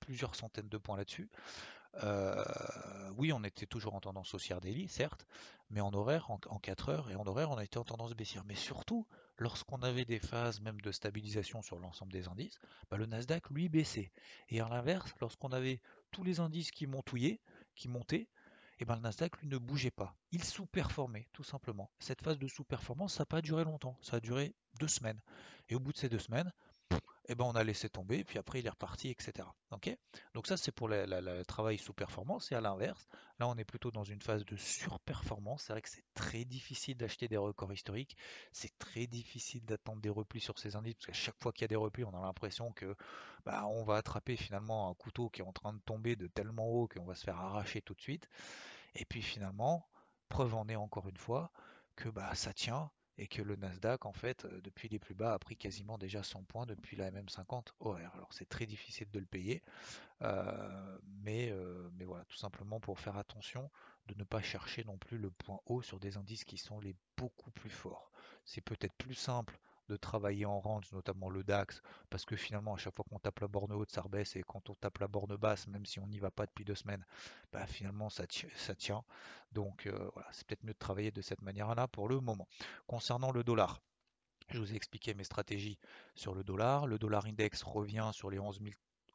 plusieurs 0.00 0.34
centaines 0.34 0.68
de 0.68 0.78
points 0.78 0.96
là-dessus. 0.96 1.30
Euh, 2.02 2.44
oui, 3.16 3.32
on 3.32 3.44
était 3.44 3.66
toujours 3.66 3.94
en 3.94 4.00
tendance 4.00 4.34
haussière 4.34 4.60
daily, 4.60 4.88
certes, 4.88 5.26
mais 5.70 5.80
en 5.80 5.92
horaire, 5.92 6.30
en, 6.30 6.38
4 6.38 6.88
heures, 6.88 7.10
et 7.10 7.16
en 7.16 7.26
horaire, 7.26 7.50
on 7.50 7.60
été 7.60 7.78
en 7.78 7.84
tendance 7.84 8.14
baissière. 8.14 8.44
Mais 8.44 8.54
surtout, 8.54 9.06
lorsqu'on 9.36 9.82
avait 9.82 10.04
des 10.04 10.18
phases 10.18 10.60
même 10.60 10.80
de 10.80 10.90
stabilisation 10.90 11.62
sur 11.62 11.78
l'ensemble 11.78 12.12
des 12.12 12.28
indices, 12.28 12.58
bah, 12.90 12.96
le 12.96 13.06
Nasdaq, 13.06 13.50
lui, 13.50 13.68
baissait. 13.68 14.10
Et 14.48 14.60
à 14.60 14.68
l'inverse, 14.68 15.14
lorsqu'on 15.20 15.52
avait 15.52 15.80
tous 16.10 16.24
les 16.24 16.40
indices 16.40 16.70
qui 16.70 16.86
montouillaient, 16.86 17.40
qui 17.74 17.88
montaient, 17.88 18.28
et 18.82 18.84
ben 18.84 18.96
le 18.96 19.02
Nasdaq 19.02 19.40
lui 19.40 19.46
ne 19.46 19.58
bougeait 19.58 19.92
pas. 19.92 20.16
Il 20.32 20.42
sous-performait 20.42 21.28
tout 21.32 21.44
simplement. 21.44 21.88
Cette 22.00 22.20
phase 22.20 22.36
de 22.36 22.48
sous-performance, 22.48 23.14
ça 23.14 23.20
n'a 23.20 23.26
pas 23.26 23.40
duré 23.40 23.62
longtemps, 23.62 23.96
ça 24.02 24.16
a 24.16 24.20
duré 24.20 24.56
deux 24.80 24.88
semaines. 24.88 25.20
Et 25.68 25.76
au 25.76 25.78
bout 25.78 25.92
de 25.92 25.98
ces 25.98 26.08
deux 26.08 26.18
semaines, 26.18 26.52
et 27.32 27.34
ben 27.34 27.46
on 27.46 27.52
a 27.52 27.64
laissé 27.64 27.88
tomber, 27.88 28.24
puis 28.24 28.38
après 28.38 28.60
il 28.60 28.66
est 28.66 28.70
reparti, 28.70 29.08
etc. 29.08 29.48
Donc 30.34 30.46
ça 30.46 30.58
c'est 30.58 30.70
pour 30.70 30.88
le 30.88 31.42
travail 31.44 31.78
sous 31.78 31.94
performance, 31.94 32.52
et 32.52 32.54
à 32.54 32.60
l'inverse, 32.60 33.08
là 33.38 33.48
on 33.48 33.56
est 33.56 33.64
plutôt 33.64 33.90
dans 33.90 34.04
une 34.04 34.20
phase 34.20 34.44
de 34.44 34.56
surperformance. 34.56 35.64
C'est 35.64 35.72
vrai 35.72 35.80
que 35.80 35.88
c'est 35.88 36.04
très 36.12 36.44
difficile 36.44 36.98
d'acheter 36.98 37.28
des 37.28 37.38
records 37.38 37.72
historiques, 37.72 38.18
c'est 38.52 38.76
très 38.78 39.06
difficile 39.06 39.64
d'attendre 39.64 40.02
des 40.02 40.10
replis 40.10 40.40
sur 40.40 40.58
ces 40.58 40.76
indices, 40.76 40.94
parce 40.94 41.06
qu'à 41.06 41.12
chaque 41.14 41.42
fois 41.42 41.52
qu'il 41.52 41.62
y 41.62 41.64
a 41.64 41.68
des 41.68 41.76
replis, 41.76 42.04
on 42.04 42.14
a 42.14 42.20
l'impression 42.20 42.70
que 42.72 42.94
bah, 43.46 43.66
on 43.66 43.82
va 43.82 43.96
attraper 43.96 44.36
finalement 44.36 44.90
un 44.90 44.94
couteau 44.94 45.30
qui 45.30 45.40
est 45.40 45.46
en 45.46 45.52
train 45.52 45.72
de 45.72 45.80
tomber 45.80 46.16
de 46.16 46.26
tellement 46.26 46.68
haut 46.68 46.86
qu'on 46.86 47.06
va 47.06 47.14
se 47.14 47.24
faire 47.24 47.38
arracher 47.38 47.80
tout 47.80 47.94
de 47.94 48.02
suite. 48.02 48.28
Et 48.94 49.06
puis 49.06 49.22
finalement, 49.22 49.88
preuve 50.28 50.54
en 50.54 50.68
est 50.68 50.76
encore 50.76 51.08
une 51.08 51.16
fois 51.16 51.50
que 51.96 52.10
bah, 52.10 52.34
ça 52.34 52.52
tient 52.52 52.90
et 53.18 53.26
que 53.26 53.42
le 53.42 53.56
Nasdaq, 53.56 54.06
en 54.06 54.12
fait, 54.12 54.44
euh, 54.44 54.60
depuis 54.62 54.88
les 54.88 54.98
plus 54.98 55.14
bas, 55.14 55.34
a 55.34 55.38
pris 55.38 55.56
quasiment 55.56 55.98
déjà 55.98 56.22
100 56.22 56.44
points 56.44 56.66
depuis 56.66 56.96
la 56.96 57.10
MM50 57.10 57.68
horaire. 57.80 58.12
Alors 58.14 58.32
c'est 58.32 58.48
très 58.48 58.66
difficile 58.66 59.10
de 59.10 59.18
le 59.18 59.26
payer, 59.26 59.62
euh, 60.22 60.98
mais, 61.22 61.50
euh, 61.50 61.90
mais 61.94 62.04
voilà, 62.04 62.24
tout 62.24 62.36
simplement 62.36 62.80
pour 62.80 62.98
faire 62.98 63.16
attention 63.16 63.70
de 64.06 64.14
ne 64.16 64.24
pas 64.24 64.42
chercher 64.42 64.84
non 64.84 64.98
plus 64.98 65.18
le 65.18 65.30
point 65.30 65.60
haut 65.66 65.82
sur 65.82 66.00
des 66.00 66.16
indices 66.16 66.44
qui 66.44 66.58
sont 66.58 66.80
les 66.80 66.96
beaucoup 67.16 67.50
plus 67.50 67.70
forts. 67.70 68.10
C'est 68.44 68.60
peut-être 68.60 68.94
plus 68.94 69.14
simple 69.14 69.58
de 69.88 69.96
travailler 69.96 70.46
en 70.46 70.60
range, 70.60 70.90
notamment 70.92 71.28
le 71.28 71.42
DAX, 71.42 71.82
parce 72.10 72.24
que 72.24 72.36
finalement, 72.36 72.74
à 72.74 72.76
chaque 72.76 72.94
fois 72.94 73.04
qu'on 73.08 73.18
tape 73.18 73.40
la 73.40 73.48
borne 73.48 73.72
haute, 73.72 73.90
ça 73.90 74.02
rebaisse, 74.02 74.36
et 74.36 74.42
quand 74.42 74.70
on 74.70 74.74
tape 74.74 74.98
la 74.98 75.08
borne 75.08 75.36
basse, 75.36 75.66
même 75.66 75.86
si 75.86 76.00
on 76.00 76.06
n'y 76.06 76.18
va 76.18 76.30
pas 76.30 76.46
depuis 76.46 76.64
deux 76.64 76.74
semaines, 76.74 77.04
bah, 77.52 77.66
finalement, 77.66 78.10
ça, 78.10 78.24
ça 78.56 78.74
tient. 78.74 79.04
Donc 79.52 79.86
euh, 79.86 80.10
voilà, 80.14 80.28
c'est 80.32 80.46
peut-être 80.46 80.64
mieux 80.64 80.72
de 80.72 80.78
travailler 80.78 81.10
de 81.10 81.22
cette 81.22 81.42
manière-là 81.42 81.88
pour 81.88 82.08
le 82.08 82.20
moment. 82.20 82.48
Concernant 82.86 83.32
le 83.32 83.44
dollar, 83.44 83.80
je 84.50 84.58
vous 84.58 84.72
ai 84.72 84.76
expliqué 84.76 85.14
mes 85.14 85.24
stratégies 85.24 85.78
sur 86.14 86.34
le 86.34 86.44
dollar. 86.44 86.86
Le 86.86 86.98
dollar 86.98 87.26
index 87.26 87.62
revient 87.62 88.10
sur 88.12 88.30
les 88.30 88.38
11 88.38 88.60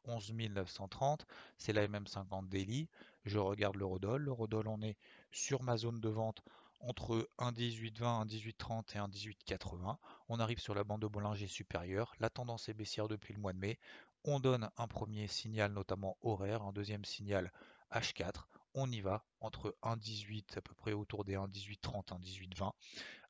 930, 0.06 1.26
c'est 1.58 1.72
la 1.72 1.86
MM50 1.86 2.48
daily. 2.48 2.88
Je 3.24 3.38
regarde 3.38 3.76
l'eurodoll. 3.76 4.22
L'eurodoll, 4.22 4.66
on 4.68 4.80
est 4.80 4.96
sur 5.30 5.62
ma 5.62 5.76
zone 5.76 6.00
de 6.00 6.08
vente 6.08 6.42
entre 6.80 7.28
1,1820, 7.38 8.26
1,1830 8.26 8.96
et 8.96 8.98
1,1880. 8.98 9.96
On 10.28 10.40
arrive 10.40 10.60
sur 10.60 10.74
la 10.74 10.84
bande 10.84 11.02
de 11.02 11.06
Bollinger 11.06 11.46
supérieure. 11.46 12.14
La 12.20 12.30
tendance 12.30 12.68
est 12.68 12.74
baissière 12.74 13.08
depuis 13.08 13.34
le 13.34 13.40
mois 13.40 13.52
de 13.52 13.58
mai. 13.58 13.78
On 14.24 14.40
donne 14.40 14.70
un 14.76 14.86
premier 14.86 15.26
signal, 15.26 15.72
notamment 15.72 16.16
horaire, 16.22 16.62
un 16.62 16.72
deuxième 16.72 17.04
signal 17.04 17.52
H4. 17.92 18.44
On 18.74 18.90
y 18.90 19.00
va 19.00 19.24
entre 19.40 19.76
1,18 19.82 20.58
à 20.58 20.60
peu 20.60 20.74
près 20.74 20.92
autour 20.92 21.24
des 21.24 21.34
1,1830, 21.34 22.18
1,1820. 22.18 22.72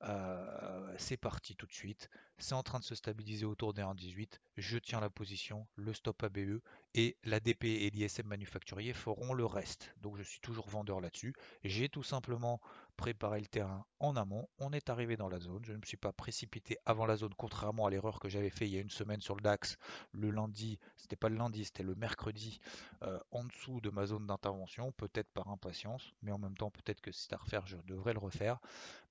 Euh, 0.04 0.94
c'est 0.96 1.16
parti 1.16 1.56
tout 1.56 1.66
de 1.66 1.72
suite. 1.72 2.08
C'est 2.38 2.54
en 2.54 2.62
train 2.62 2.78
de 2.78 2.84
se 2.84 2.94
stabiliser 2.94 3.44
autour 3.44 3.74
des 3.74 3.82
1,18. 3.82 4.38
Je 4.56 4.78
tiens 4.78 5.00
la 5.00 5.10
position, 5.10 5.66
le 5.74 5.92
stop 5.92 6.22
ABE 6.22 6.60
et 6.94 7.16
l'ADP 7.24 7.64
et 7.64 7.90
l'ISM 7.90 8.28
manufacturier 8.28 8.92
feront 8.92 9.34
le 9.34 9.44
reste. 9.44 9.92
Donc 10.00 10.16
je 10.16 10.22
suis 10.22 10.40
toujours 10.40 10.68
vendeur 10.68 11.00
là-dessus. 11.00 11.34
J'ai 11.64 11.88
tout 11.88 12.04
simplement 12.04 12.60
préparé 12.96 13.40
le 13.40 13.46
terrain 13.46 13.84
en 13.98 14.14
amont. 14.16 14.48
On 14.58 14.72
est 14.72 14.88
arrivé 14.88 15.16
dans 15.16 15.28
la 15.28 15.40
zone. 15.40 15.64
Je 15.64 15.72
ne 15.72 15.78
me 15.78 15.84
suis 15.84 15.96
pas 15.96 16.12
précipité 16.12 16.78
avant 16.86 17.06
la 17.06 17.16
zone, 17.16 17.34
contrairement 17.36 17.86
à 17.86 17.90
l'erreur 17.90 18.20
que 18.20 18.28
j'avais 18.28 18.50
fait 18.50 18.66
il 18.66 18.74
y 18.74 18.78
a 18.78 18.80
une 18.80 18.90
semaine 18.90 19.20
sur 19.20 19.34
le 19.34 19.40
DAX. 19.40 19.76
Le 20.12 20.30
lundi, 20.30 20.78
c'était 20.96 21.16
pas 21.16 21.28
le 21.28 21.36
lundi, 21.36 21.64
c'était 21.64 21.82
le 21.82 21.96
mercredi, 21.96 22.60
euh, 23.02 23.18
en 23.32 23.44
dessous 23.44 23.80
de 23.80 23.90
ma 23.90 24.06
zone 24.06 24.26
d'intervention, 24.26 24.92
peut-être 24.92 25.30
par 25.32 25.48
impatience 25.48 25.97
mais 26.22 26.32
en 26.32 26.38
même 26.38 26.56
temps, 26.56 26.70
peut-être 26.70 27.00
que 27.00 27.12
si 27.12 27.22
c'est 27.22 27.34
à 27.34 27.38
refaire, 27.38 27.66
je 27.66 27.76
devrais 27.86 28.12
le 28.12 28.18
refaire. 28.18 28.58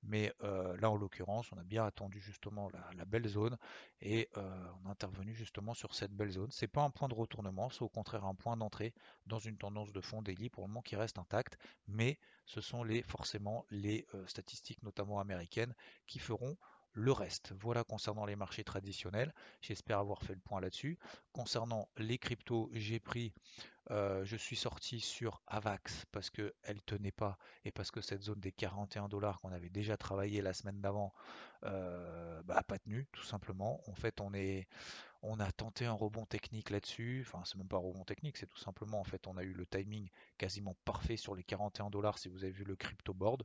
Mais 0.04 0.34
euh, 0.44 0.78
là, 0.78 0.90
en 0.92 0.96
l'occurrence, 0.96 1.52
on 1.52 1.58
a 1.58 1.64
bien 1.64 1.86
attendu 1.86 2.20
justement 2.20 2.70
la, 2.96 3.06
belle 3.06 3.28
zone 3.28 3.58
et 4.02 4.30
euh, 4.38 4.68
on 4.84 4.90
a 4.90 4.92
intervenu 4.92 5.34
justement 5.34 5.74
sur 5.74 5.96
cette 5.96 6.12
belle 6.12 6.32
zone. 6.32 6.52
C'est 6.52 6.68
pas 6.68 6.84
un 6.84 6.90
point 6.90 7.08
de 7.08 7.16
retournement, 7.16 7.70
c'est 7.70 7.82
au 7.82 7.90
contraire 7.90 8.26
un 8.26 8.36
point 8.36 8.58
d'entrée 8.58 8.94
dans 9.26 9.40
une 9.40 9.58
tendance 9.58 9.92
de 9.92 10.02
fond 10.02 10.22
daily 10.22 10.50
pour 10.50 10.64
le 10.64 10.68
moment 10.68 10.82
qui 10.82 10.96
reste 10.96 11.18
intacte, 11.18 11.58
mais 11.88 12.20
ce 12.46 12.62
sont 12.62 12.84
les 12.84 13.02
forcément 13.04 13.66
les 13.70 14.06
statistiques, 14.28 14.82
notamment 14.84 15.20
américaines, 15.20 15.74
qui 16.06 16.20
feront 16.20 16.58
le 16.98 17.12
reste. 17.12 17.54
Voilà 17.60 17.84
concernant 17.84 18.26
les 18.26 18.36
marchés 18.36 18.64
traditionnels. 18.64 19.32
J'espère 19.62 20.00
avoir 20.00 20.24
fait 20.24 20.34
le 20.34 20.40
point 20.40 20.60
là-dessus. 20.60 20.98
Concernant 21.32 21.88
les 21.98 22.18
cryptos, 22.18 22.72
j'ai 22.74 23.00
pris, 23.00 23.34
euh, 23.92 24.26
je 24.26 24.36
suis 24.36 24.56
sorti 24.56 25.00
sur 25.00 25.44
Avax 25.46 26.06
parce 26.12 26.32
qu'elle 26.32 26.82
tenait 26.88 27.12
pas 27.12 27.38
et 27.66 27.72
parce 27.72 27.92
que 27.92 28.02
cette 28.02 28.24
zone 28.24 28.40
des 28.40 28.52
41 28.52 29.10
dollars 29.10 29.40
qu'on 29.40 29.52
avait 29.52 29.70
déjà 29.70 29.96
travaillé 29.96 30.42
la 30.42 30.54
semaine 30.54 30.82
d'avant 30.82 31.14
n'a 31.62 31.70
euh, 31.70 32.42
bah, 32.44 32.64
pas 32.64 32.80
tenu, 32.80 33.06
tout 33.12 33.24
simplement. 33.24 33.80
En 33.88 33.94
fait, 33.94 34.20
on 34.20 35.40
a 35.40 35.52
tenté 35.52 35.86
un 35.86 35.94
rebond 35.94 36.26
technique 36.26 36.72
là-dessus. 36.72 37.24
Enfin, 37.28 37.44
c'est 37.46 37.58
même 37.58 37.68
pas 37.68 37.78
un 37.78 37.82
rebond 37.82 38.06
technique, 38.06 38.38
c'est 38.38 38.48
tout 38.48 38.58
simplement 38.58 39.00
en 39.00 39.04
fait, 39.06 39.28
on 39.28 39.38
a 39.38 39.44
eu 39.44 39.54
le 39.54 39.68
timing 39.68 40.10
quasiment 40.40 40.76
parfait 40.84 41.18
sur 41.18 41.36
les 41.36 41.44
41 41.44 41.92
dollars 41.92 42.18
si 42.18 42.28
vous 42.28 42.44
avez 42.44 42.54
vu 42.54 42.64
le 42.64 42.76
crypto 42.76 43.14
board. 43.14 43.44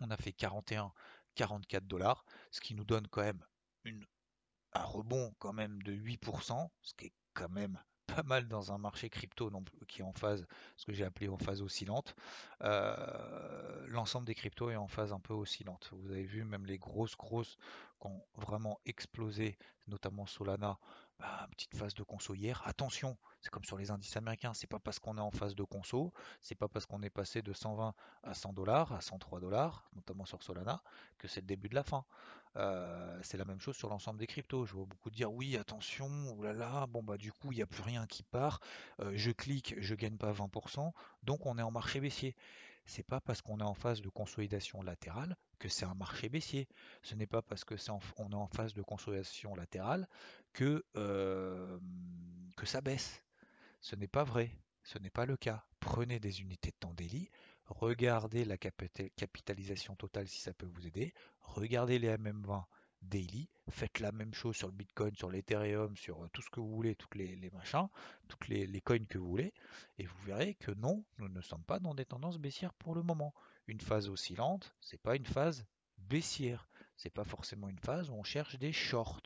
On 0.00 0.10
a 0.10 0.16
fait 0.16 0.32
41, 0.32 0.92
44 1.34 1.86
dollars, 1.86 2.24
ce 2.50 2.60
qui 2.60 2.74
nous 2.74 2.84
donne 2.84 3.06
quand 3.08 3.22
même 3.22 3.42
un 4.74 4.84
rebond 4.84 5.34
quand 5.38 5.52
même 5.52 5.82
de 5.82 5.92
8%, 5.92 6.68
ce 6.82 6.94
qui 6.94 7.06
est 7.06 7.12
quand 7.34 7.50
même 7.50 7.78
pas 8.06 8.22
mal 8.22 8.46
dans 8.48 8.72
un 8.72 8.78
marché 8.78 9.08
crypto 9.08 9.50
qui 9.88 10.00
est 10.00 10.04
en 10.04 10.12
phase, 10.12 10.46
ce 10.76 10.84
que 10.84 10.92
j'ai 10.92 11.04
appelé 11.04 11.28
en 11.28 11.38
phase 11.38 11.62
oscillante. 11.62 12.14
Euh, 12.62 13.86
l'ensemble 13.88 14.26
des 14.26 14.34
cryptos 14.34 14.70
est 14.70 14.76
en 14.76 14.88
phase 14.88 15.12
un 15.12 15.20
peu 15.20 15.32
oscillante. 15.32 15.90
Vous 15.92 16.10
avez 16.10 16.24
vu 16.24 16.44
même 16.44 16.66
les 16.66 16.78
grosses 16.78 17.16
grosses 17.16 17.56
qui 18.00 18.08
ont 18.08 18.22
vraiment 18.36 18.78
explosé, 18.84 19.56
notamment 19.86 20.26
Solana, 20.26 20.78
bah, 21.22 21.46
petite 21.52 21.76
phase 21.76 21.94
de 21.94 22.02
conso 22.02 22.34
hier. 22.34 22.60
Attention, 22.66 23.16
c'est 23.40 23.50
comme 23.50 23.62
sur 23.64 23.78
les 23.78 23.92
indices 23.92 24.16
américains, 24.16 24.54
c'est 24.54 24.66
pas 24.66 24.80
parce 24.80 24.98
qu'on 24.98 25.16
est 25.18 25.20
en 25.20 25.30
phase 25.30 25.54
de 25.54 25.62
conso, 25.62 26.12
c'est 26.40 26.56
pas 26.56 26.66
parce 26.66 26.84
qu'on 26.84 27.00
est 27.02 27.10
passé 27.10 27.42
de 27.42 27.52
120 27.52 27.94
à 28.24 28.34
100 28.34 28.52
dollars, 28.54 28.92
à 28.92 29.00
103 29.00 29.38
dollars, 29.38 29.88
notamment 29.94 30.24
sur 30.24 30.42
Solana, 30.42 30.82
que 31.18 31.28
c'est 31.28 31.40
le 31.40 31.46
début 31.46 31.68
de 31.68 31.76
la 31.76 31.84
fin. 31.84 32.04
Euh, 32.56 33.16
c'est 33.22 33.38
la 33.38 33.44
même 33.44 33.60
chose 33.60 33.76
sur 33.76 33.88
l'ensemble 33.88 34.18
des 34.18 34.26
cryptos. 34.26 34.66
Je 34.66 34.74
vois 34.74 34.84
beaucoup 34.84 35.10
dire 35.10 35.32
oui, 35.32 35.56
attention, 35.56 36.08
oulala, 36.36 36.88
bon 36.88 37.04
bah 37.04 37.16
du 37.16 37.32
coup 37.32 37.52
il 37.52 37.56
n'y 37.56 37.62
a 37.62 37.66
plus 37.66 37.82
rien 37.82 38.04
qui 38.08 38.24
part. 38.24 38.58
Euh, 38.98 39.12
je 39.14 39.30
clique, 39.30 39.76
je 39.78 39.94
gagne 39.94 40.16
pas 40.16 40.32
20%, 40.32 40.92
donc 41.22 41.46
on 41.46 41.56
est 41.56 41.62
en 41.62 41.70
marché 41.70 42.00
baissier. 42.00 42.34
C'est 42.84 43.06
pas 43.06 43.20
parce 43.20 43.42
qu'on 43.42 43.60
est 43.60 43.64
en 43.64 43.74
phase 43.74 44.02
de 44.02 44.08
consolidation 44.08 44.82
latérale 44.82 45.36
que 45.58 45.68
c'est 45.68 45.84
un 45.84 45.94
marché 45.94 46.28
baissier. 46.28 46.68
Ce 47.02 47.14
n'est 47.14 47.26
pas 47.26 47.42
parce 47.42 47.64
que 47.64 47.76
c'est 47.76 47.92
on 47.92 48.30
est 48.30 48.34
en 48.34 48.48
phase 48.48 48.74
de 48.74 48.82
consolidation 48.82 49.54
latérale 49.54 50.08
que, 50.52 50.84
euh, 50.96 51.78
que 52.56 52.66
ça 52.66 52.80
baisse. 52.80 53.22
Ce 53.80 53.94
n'est 53.96 54.08
pas 54.08 54.24
vrai. 54.24 54.50
Ce 54.82 54.98
n'est 54.98 55.10
pas 55.10 55.26
le 55.26 55.36
cas. 55.36 55.64
Prenez 55.80 56.18
des 56.20 56.40
unités 56.40 56.70
de 56.70 56.76
temps 56.76 56.94
daily, 56.94 57.30
regardez 57.66 58.44
la 58.44 58.56
capitalisation 58.56 59.96
totale 59.96 60.28
si 60.28 60.40
ça 60.40 60.52
peut 60.52 60.66
vous 60.66 60.86
aider, 60.86 61.12
regardez 61.40 61.98
les 61.98 62.08
MM20 62.16 62.64
daily, 63.02 63.48
faites 63.70 64.00
la 64.00 64.12
même 64.12 64.34
chose 64.34 64.56
sur 64.56 64.68
le 64.68 64.74
Bitcoin, 64.74 65.14
sur 65.14 65.30
l'Ethereum, 65.30 65.96
sur 65.96 66.22
euh, 66.22 66.28
tout 66.32 66.42
ce 66.42 66.50
que 66.50 66.60
vous 66.60 66.74
voulez, 66.74 66.94
toutes 66.94 67.14
les, 67.14 67.50
machins, 67.52 67.88
toutes 68.28 68.48
les, 68.48 68.80
coins 68.80 69.04
que 69.04 69.18
vous 69.18 69.28
voulez, 69.28 69.52
et 69.98 70.06
vous 70.06 70.22
verrez 70.24 70.54
que 70.54 70.70
non, 70.72 71.04
nous 71.18 71.28
ne 71.28 71.40
sommes 71.40 71.64
pas 71.64 71.78
dans 71.78 71.94
des 71.94 72.04
tendances 72.04 72.38
baissières 72.38 72.74
pour 72.74 72.94
le 72.94 73.02
moment. 73.02 73.34
Une 73.66 73.80
phase 73.80 74.08
oscillante, 74.08 74.74
c'est 74.80 75.00
pas 75.00 75.16
une 75.16 75.26
phase 75.26 75.66
baissière, 75.98 76.68
c'est 76.96 77.10
pas 77.10 77.24
forcément 77.24 77.68
une 77.68 77.78
phase 77.78 78.10
où 78.10 78.14
on 78.14 78.24
cherche 78.24 78.58
des 78.58 78.72
shorts. 78.72 79.22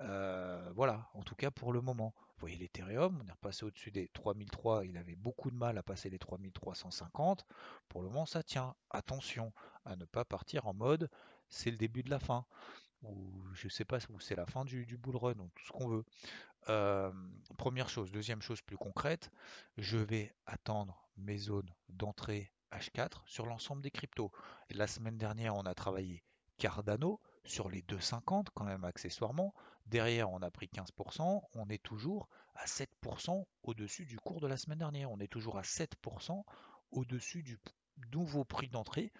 Euh, 0.00 0.72
voilà, 0.74 1.08
en 1.14 1.22
tout 1.22 1.34
cas 1.34 1.50
pour 1.50 1.72
le 1.72 1.80
moment. 1.80 2.14
Vous 2.36 2.48
voyez 2.48 2.56
l'Ethereum, 2.56 3.20
on 3.22 3.28
est 3.28 3.32
repassé 3.32 3.64
au-dessus 3.64 3.92
des 3.92 4.08
3003, 4.08 4.84
il 4.84 4.96
avait 4.98 5.14
beaucoup 5.14 5.50
de 5.50 5.56
mal 5.56 5.78
à 5.78 5.82
passer 5.82 6.10
les 6.10 6.18
3350. 6.18 7.46
Pour 7.88 8.02
le 8.02 8.08
moment, 8.08 8.26
ça 8.26 8.42
tient. 8.42 8.74
Attention 8.90 9.52
à 9.84 9.94
ne 9.96 10.04
pas 10.04 10.24
partir 10.24 10.66
en 10.66 10.74
mode 10.74 11.08
c'est 11.48 11.70
le 11.70 11.76
début 11.76 12.02
de 12.02 12.10
la 12.10 12.18
fin. 12.18 12.44
Ou 13.04 13.54
je 13.54 13.68
sais 13.68 13.84
pas 13.84 13.98
où 14.10 14.20
c'est 14.20 14.34
la 14.34 14.46
fin 14.46 14.64
du, 14.64 14.96
bull 14.96 15.16
run, 15.16 15.38
ou 15.38 15.50
tout 15.54 15.64
ce 15.64 15.72
qu'on 15.72 15.88
veut. 15.88 16.04
Euh, 16.68 17.12
première 17.58 17.88
chose. 17.88 18.10
Deuxième 18.10 18.42
chose 18.42 18.62
plus 18.62 18.76
concrète, 18.76 19.30
je 19.76 19.98
vais 19.98 20.34
attendre 20.46 21.06
mes 21.16 21.38
zones 21.38 21.70
d'entrée 21.90 22.52
H4 22.72 23.22
sur 23.26 23.46
l'ensemble 23.46 23.82
des 23.82 23.90
cryptos. 23.90 24.32
La 24.70 24.86
semaine 24.86 25.18
dernière, 25.18 25.54
on 25.54 25.62
a 25.62 25.74
travaillé 25.74 26.24
Cardano 26.58 27.20
sur 27.44 27.68
les 27.68 27.82
2,50 27.82 28.46
quand 28.54 28.64
même 28.64 28.84
accessoirement. 28.84 29.54
Derrière, 29.86 30.30
on 30.30 30.40
a 30.40 30.50
pris 30.50 30.66
15%. 30.66 31.42
On 31.54 31.68
est 31.68 31.82
toujours 31.82 32.28
à 32.54 32.64
7% 32.64 33.44
au-dessus 33.62 34.06
du 34.06 34.18
cours 34.18 34.40
de 34.40 34.46
la 34.46 34.56
semaine 34.56 34.78
dernière. 34.78 35.10
On 35.10 35.20
est 35.20 35.28
toujours 35.28 35.58
à 35.58 35.62
7% 35.62 36.42
au-dessus 36.90 37.42
du 37.42 37.58
nouveau 38.12 38.44
prix 38.44 38.68
d'entrée 38.68 39.12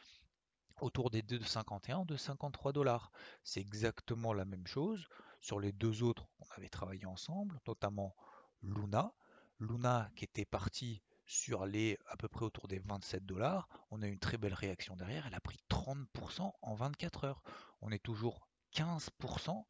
autour 0.80 1.10
des 1.10 1.22
2,51, 1.22 2.06
de 2.06 2.16
53 2.16 2.72
dollars. 2.72 3.12
C'est 3.42 3.60
exactement 3.60 4.32
la 4.32 4.44
même 4.44 4.66
chose. 4.66 5.06
Sur 5.40 5.60
les 5.60 5.72
deux 5.72 6.02
autres, 6.02 6.26
on 6.40 6.46
avait 6.56 6.68
travaillé 6.68 7.06
ensemble, 7.06 7.60
notamment 7.66 8.14
Luna. 8.62 9.12
Luna 9.60 10.10
qui 10.16 10.24
était 10.24 10.44
partie 10.44 11.02
sur 11.26 11.66
les 11.66 11.98
à 12.06 12.16
peu 12.16 12.28
près 12.28 12.44
autour 12.44 12.68
des 12.68 12.78
27 12.80 13.24
dollars. 13.24 13.68
On 13.90 14.02
a 14.02 14.06
une 14.06 14.18
très 14.18 14.36
belle 14.36 14.54
réaction 14.54 14.96
derrière. 14.96 15.26
Elle 15.26 15.34
a 15.34 15.40
pris 15.40 15.58
30% 15.70 16.52
en 16.60 16.74
24 16.74 17.24
heures. 17.24 17.42
On 17.80 17.90
est 17.90 18.02
toujours 18.02 18.48
15% 18.74 19.64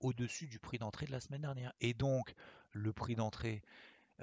au-dessus 0.00 0.46
du 0.46 0.58
prix 0.58 0.78
d'entrée 0.78 1.06
de 1.06 1.12
la 1.12 1.20
semaine 1.20 1.42
dernière. 1.42 1.72
Et 1.80 1.94
donc, 1.94 2.34
le 2.72 2.92
prix 2.92 3.14
d'entrée, 3.14 3.62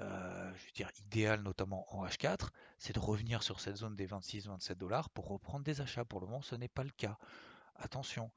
euh, 0.00 0.52
je 0.54 0.64
veux 0.64 0.72
dire, 0.74 0.90
idéal 1.06 1.42
notamment 1.42 1.86
en 1.94 2.06
H4, 2.06 2.50
c'est 2.78 2.94
de 2.94 3.00
revenir 3.00 3.42
sur 3.42 3.60
cette 3.60 3.76
zone 3.76 3.96
des 3.96 4.06
26-27 4.06 4.74
dollars 4.74 5.10
pour 5.10 5.28
reprendre 5.28 5.64
des 5.64 5.80
achats. 5.80 6.04
Pour 6.04 6.20
le 6.20 6.26
moment, 6.26 6.42
ce 6.42 6.54
n'est 6.54 6.68
pas 6.68 6.84
le 6.84 6.90
cas. 6.90 7.18
Attention, 7.76 8.30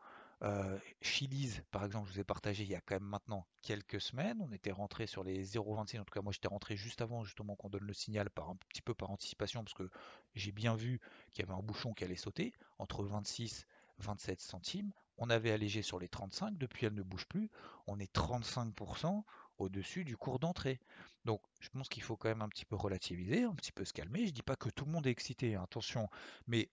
euh, 0.44 0.80
Chili's, 1.02 1.62
par 1.72 1.86
exemple, 1.86 2.08
je 2.10 2.14
vous 2.14 2.20
ai 2.20 2.24
partagé 2.24 2.64
il 2.64 2.70
y 2.70 2.76
a 2.76 2.82
quand 2.82 2.96
même 2.96 3.04
maintenant 3.04 3.46
quelques 3.62 4.02
semaines. 4.02 4.40
On 4.42 4.52
était 4.52 4.72
rentré 4.72 5.06
sur 5.06 5.24
les 5.24 5.46
0,26. 5.46 6.00
En 6.00 6.04
tout 6.04 6.14
cas, 6.14 6.22
moi, 6.22 6.32
j'étais 6.34 6.48
rentré 6.48 6.76
juste 6.76 7.02
avant 7.02 7.24
justement 7.24 7.56
qu'on 7.56 7.70
donne 7.70 7.86
le 7.86 7.94
signal 7.94 8.30
par 8.30 8.50
un 8.50 8.56
petit 8.70 8.82
peu 8.82 8.94
par 8.96 9.12
anticipation 9.12 9.64
parce 9.64 9.76
que 9.76 9.90
j'ai 10.34 10.52
bien 10.52 10.76
vu 10.76 11.00
qu'il 11.32 11.46
y 11.46 11.48
avait 11.48 11.58
un 11.58 11.64
bouchon 11.64 11.94
qui 11.94 12.04
allait 12.04 12.16
sauter 12.16 12.54
entre 12.80 13.04
26 13.04 13.68
27 14.00 14.42
centimes. 14.42 14.92
On 15.18 15.30
avait 15.30 15.52
allégé 15.52 15.84
sur 15.84 16.00
les 16.00 16.08
35. 16.08 16.58
Depuis, 16.58 16.88
elle 16.88 16.96
ne 16.96 17.04
bouge 17.04 17.28
plus. 17.28 17.52
On 17.86 18.00
est 18.00 18.12
35% 18.14 19.24
au-dessus 19.62 20.04
du 20.04 20.18
cours 20.18 20.40
d'entrée. 20.40 20.80
Donc, 21.26 21.42
je 21.60 21.70
pense 21.70 21.90
qu'il 21.90 22.04
faut 22.04 22.18
quand 22.18 22.30
même 22.30 22.42
un 22.42 22.50
petit 22.50 22.66
peu 22.66 22.76
relativiser, 22.76 23.44
un 23.44 23.56
petit 23.56 23.72
peu 23.72 23.86
se 23.86 23.94
calmer. 23.94 24.26
Je 24.26 24.32
dis 24.32 24.42
pas 24.42 24.56
que 24.56 24.70
tout 24.70 24.86
le 24.86 24.92
monde 24.92 25.08
est 25.08 25.12
excité, 25.12 25.56
hein, 25.56 25.64
attention, 25.64 26.10
mais 26.48 26.70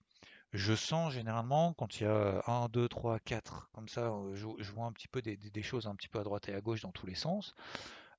je 0.52 0.74
sens 0.74 1.12
généralement 1.12 1.74
quand 1.74 2.00
il 2.00 2.04
y 2.04 2.06
a 2.06 2.42
1, 2.46 2.68
2, 2.68 2.88
3, 2.88 3.20
4, 3.20 3.70
comme 3.72 3.88
ça, 3.88 4.12
euh, 4.12 4.34
je, 4.34 4.72
vois 4.72 4.86
un 4.86 4.92
petit 4.92 5.08
peu 5.08 5.20
des, 5.20 5.62
choses 5.62 5.86
un 5.86 5.94
petit 5.94 6.08
peu 6.08 6.18
à 6.18 6.24
droite 6.24 6.48
et 6.48 6.54
à 6.54 6.60
gauche 6.60 6.80
dans 6.80 6.92
tous 6.92 7.06
les 7.06 7.14
sens, 7.14 7.54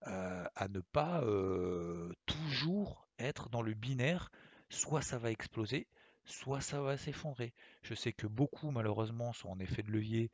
euh, 0.07 0.45
à 0.55 0.67
ne 0.67 0.79
pas 0.79 1.21
euh, 1.23 2.13
toujours 2.25 3.07
être 3.17 3.49
dans 3.49 3.61
le 3.61 3.73
binaire, 3.73 4.29
soit 4.69 5.01
ça 5.01 5.17
va 5.17 5.31
exploser, 5.31 5.87
soit 6.23 6.61
ça 6.61 6.81
va 6.81 6.97
s'effondrer. 6.97 7.53
Je 7.81 7.95
sais 7.95 8.13
que 8.13 8.27
beaucoup 8.27 8.69
malheureusement 8.69 9.33
sont 9.33 9.49
en 9.49 9.59
effet 9.59 9.81
de 9.81 9.91
levier 9.91 10.29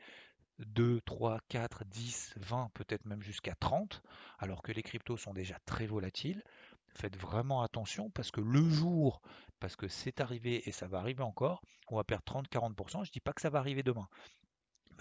2, 0.59 1.01
3, 1.01 1.39
4, 1.49 1.85
10, 1.85 2.33
20, 2.37 2.69
peut-être 2.73 3.05
même 3.05 3.21
jusqu'à 3.21 3.55
30, 3.55 4.01
alors 4.39 4.61
que 4.61 4.71
les 4.71 4.83
cryptos 4.83 5.17
sont 5.17 5.33
déjà 5.33 5.57
très 5.65 5.85
volatiles. 5.85 6.43
Faites 6.87 7.17
vraiment 7.17 7.61
attention 7.61 8.09
parce 8.09 8.31
que 8.31 8.39
le 8.39 8.69
jour, 8.69 9.21
parce 9.59 9.75
que 9.75 9.87
c'est 9.87 10.21
arrivé 10.21 10.67
et 10.67 10.71
ça 10.71 10.87
va 10.87 10.99
arriver 10.99 11.23
encore, 11.23 11.61
on 11.89 11.97
va 11.97 12.03
perdre 12.03 12.23
30-40%. 12.25 13.03
Je 13.03 13.09
ne 13.09 13.13
dis 13.13 13.19
pas 13.19 13.33
que 13.33 13.41
ça 13.41 13.49
va 13.49 13.59
arriver 13.59 13.83
demain. 13.83 14.07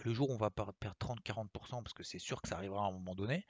Le 0.04 0.12
jour 0.12 0.30
où 0.30 0.32
on 0.32 0.38
va 0.38 0.50
perdre 0.50 0.74
30-40%, 0.82 1.48
parce 1.82 1.92
que 1.92 2.02
c'est 2.02 2.18
sûr 2.18 2.42
que 2.42 2.48
ça 2.48 2.56
arrivera 2.56 2.84
à 2.84 2.88
un 2.88 2.92
moment 2.92 3.14
donné, 3.14 3.46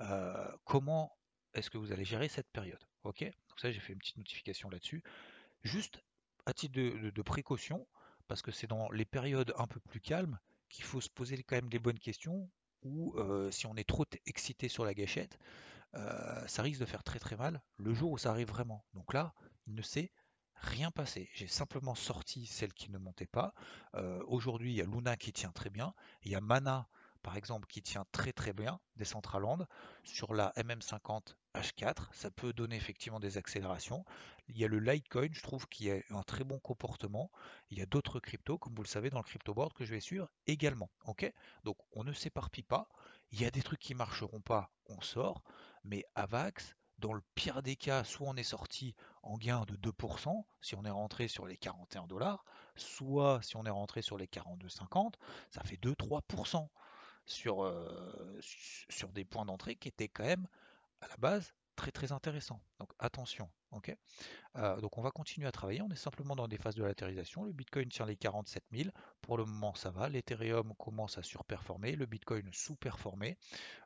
euh, 0.00 0.52
comment 0.64 1.16
est-ce 1.54 1.70
que 1.70 1.78
vous 1.78 1.92
allez 1.92 2.04
gérer 2.04 2.28
cette 2.28 2.50
période 2.50 2.82
Ok? 3.04 3.22
Donc 3.22 3.60
ça, 3.60 3.70
j'ai 3.70 3.80
fait 3.80 3.92
une 3.92 4.00
petite 4.00 4.18
notification 4.18 4.68
là-dessus. 4.68 5.02
Juste 5.62 6.02
à 6.44 6.52
titre 6.52 6.74
de, 6.74 7.22
précaution, 7.22 7.86
parce 8.28 8.42
que 8.42 8.50
c'est 8.50 8.66
dans 8.66 8.90
les 8.90 9.04
périodes 9.04 9.52
un 9.58 9.66
peu 9.66 9.80
plus 9.80 10.00
calmes 10.00 10.38
qu'il 10.68 10.84
faut 10.84 11.00
se 11.00 11.10
poser 11.10 11.42
quand 11.42 11.56
même 11.56 11.68
des 11.68 11.78
bonnes 11.78 11.98
questions, 11.98 12.48
ou 12.82 13.14
euh, 13.16 13.50
si 13.50 13.66
on 13.66 13.76
est 13.76 13.88
trop 13.88 14.06
excité 14.26 14.68
sur 14.68 14.84
la 14.84 14.94
gâchette, 14.94 15.38
euh, 15.94 16.46
ça 16.46 16.62
risque 16.62 16.80
de 16.80 16.86
faire 16.86 17.02
très 17.02 17.18
très 17.18 17.36
mal 17.36 17.62
le 17.78 17.94
jour 17.94 18.12
où 18.12 18.18
ça 18.18 18.30
arrive 18.30 18.48
vraiment. 18.48 18.84
Donc 18.94 19.12
là, 19.14 19.34
il 19.66 19.74
ne 19.74 19.82
s'est 19.82 20.12
rien 20.54 20.90
passé. 20.90 21.28
J'ai 21.34 21.46
simplement 21.46 21.94
sorti 21.94 22.46
celle 22.46 22.72
qui 22.72 22.90
ne 22.90 22.98
montait 22.98 23.26
pas. 23.26 23.54
Euh, 23.94 24.22
aujourd'hui, 24.26 24.72
il 24.72 24.76
y 24.76 24.80
a 24.80 24.84
Luna 24.84 25.16
qui 25.16 25.32
tient 25.32 25.52
très 25.52 25.70
bien. 25.70 25.94
Il 26.22 26.30
y 26.30 26.34
a 26.34 26.40
Mana 26.40 26.88
par 27.26 27.36
exemple, 27.36 27.66
qui 27.66 27.82
tient 27.82 28.04
très 28.12 28.32
très 28.32 28.52
bien, 28.52 28.78
Decentraland, 28.94 29.66
sur 30.04 30.32
la 30.32 30.52
MM50 30.56 31.34
H4, 31.56 32.06
ça 32.12 32.30
peut 32.30 32.52
donner 32.52 32.76
effectivement 32.76 33.18
des 33.18 33.36
accélérations. 33.36 34.04
Il 34.46 34.56
y 34.56 34.64
a 34.64 34.68
le 34.68 34.78
Litecoin, 34.78 35.30
je 35.32 35.42
trouve, 35.42 35.66
qui 35.66 35.90
a 35.90 35.96
un 36.10 36.22
très 36.22 36.44
bon 36.44 36.60
comportement. 36.60 37.32
Il 37.70 37.80
y 37.80 37.82
a 37.82 37.86
d'autres 37.86 38.20
cryptos, 38.20 38.58
comme 38.58 38.76
vous 38.76 38.84
le 38.84 38.88
savez, 38.88 39.10
dans 39.10 39.18
le 39.18 39.24
crypto 39.24 39.54
board 39.54 39.72
que 39.72 39.84
je 39.84 39.90
vais 39.90 39.98
suivre 39.98 40.30
également. 40.46 40.88
Ok? 41.04 41.28
Donc 41.64 41.76
on 41.90 42.04
ne 42.04 42.12
s'éparpille 42.12 42.62
pas. 42.62 42.88
Il 43.32 43.40
y 43.40 43.44
a 43.44 43.50
des 43.50 43.62
trucs 43.62 43.80
qui 43.80 43.96
marcheront 43.96 44.40
pas, 44.40 44.70
on 44.88 45.00
sort. 45.00 45.42
Mais 45.82 46.04
Avax, 46.14 46.76
dans 46.98 47.12
le 47.12 47.22
pire 47.34 47.60
des 47.60 47.74
cas, 47.74 48.04
soit 48.04 48.28
on 48.28 48.36
est 48.36 48.44
sorti 48.44 48.94
en 49.24 49.36
gain 49.36 49.64
de 49.66 49.74
2%, 49.74 50.44
si 50.60 50.76
on 50.76 50.84
est 50.84 50.90
rentré 50.90 51.26
sur 51.26 51.44
les 51.44 51.56
41 51.56 52.06
dollars, 52.06 52.44
soit 52.76 53.42
si 53.42 53.56
on 53.56 53.64
est 53.64 53.70
rentré 53.70 54.00
sur 54.00 54.16
les 54.16 54.26
42,50, 54.26 55.14
ça 55.50 55.64
fait 55.64 55.76
2-3% 55.76 56.68
sur, 57.26 57.64
euh, 57.64 58.38
sur 58.88 59.08
des 59.10 59.24
points 59.24 59.44
d'entrée 59.44 59.76
qui 59.76 59.88
étaient 59.88 60.08
quand 60.08 60.24
même 60.24 60.46
à 61.00 61.08
la 61.08 61.16
base 61.16 61.52
très 61.76 61.92
très 61.92 62.10
intéressant. 62.10 62.60
Donc 62.80 62.90
attention, 62.98 63.48
ok? 63.70 63.94
Euh, 64.56 64.80
Donc 64.80 64.96
on 64.98 65.02
va 65.02 65.10
continuer 65.10 65.46
à 65.46 65.52
travailler. 65.52 65.82
On 65.82 65.90
est 65.90 65.94
simplement 65.96 66.34
dans 66.34 66.48
des 66.48 66.56
phases 66.56 66.74
de 66.74 66.82
latérisation. 66.82 67.44
Le 67.44 67.52
Bitcoin 67.52 67.88
tient 67.90 68.06
les 68.06 68.16
47 68.16 68.64
000. 68.72 68.90
Pour 69.20 69.36
le 69.36 69.44
moment, 69.44 69.74
ça 69.74 69.90
va. 69.90 70.08
L'Ethereum 70.08 70.74
commence 70.78 71.18
à 71.18 71.22
surperformer. 71.22 71.94
Le 71.94 72.06
Bitcoin 72.06 72.48
sous-performer. 72.52 73.36